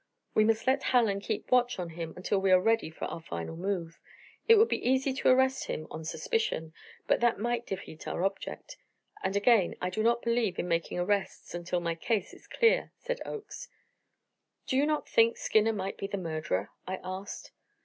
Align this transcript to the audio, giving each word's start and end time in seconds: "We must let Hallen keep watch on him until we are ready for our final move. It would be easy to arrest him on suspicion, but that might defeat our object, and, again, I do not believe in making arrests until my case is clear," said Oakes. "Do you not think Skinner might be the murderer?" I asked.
"We 0.33 0.45
must 0.45 0.65
let 0.65 0.81
Hallen 0.81 1.19
keep 1.19 1.51
watch 1.51 1.77
on 1.77 1.89
him 1.89 2.15
until 2.15 2.39
we 2.39 2.49
are 2.49 2.59
ready 2.59 2.89
for 2.89 3.05
our 3.05 3.21
final 3.21 3.55
move. 3.55 3.99
It 4.47 4.55
would 4.55 4.67
be 4.67 4.83
easy 4.83 5.13
to 5.13 5.27
arrest 5.27 5.65
him 5.65 5.85
on 5.91 6.05
suspicion, 6.05 6.73
but 7.05 7.19
that 7.19 7.37
might 7.37 7.67
defeat 7.67 8.07
our 8.07 8.23
object, 8.23 8.77
and, 9.23 9.35
again, 9.35 9.75
I 9.79 9.91
do 9.91 10.01
not 10.01 10.23
believe 10.23 10.57
in 10.57 10.67
making 10.67 10.97
arrests 10.97 11.53
until 11.53 11.81
my 11.81 11.93
case 11.93 12.33
is 12.33 12.47
clear," 12.47 12.91
said 12.97 13.21
Oakes. 13.27 13.67
"Do 14.65 14.75
you 14.75 14.87
not 14.87 15.07
think 15.07 15.37
Skinner 15.37 15.71
might 15.71 15.97
be 15.99 16.07
the 16.07 16.17
murderer?" 16.17 16.71
I 16.87 16.97
asked. 17.03 17.51